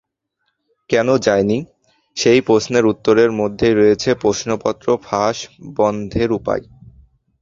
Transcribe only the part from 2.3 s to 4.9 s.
প্রশ্নের উত্তরের মধ্যেই রয়েছে প্রশ্নপত্র